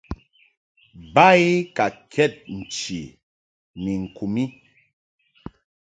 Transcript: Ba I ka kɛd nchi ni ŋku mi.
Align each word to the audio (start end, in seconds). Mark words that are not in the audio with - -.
Ba 1.13 1.27
I 1.49 1.51
ka 1.75 1.85
kɛd 2.11 2.33
nchi 2.57 3.01
ni 3.83 3.91
ŋku 4.03 4.25
mi. 4.33 4.43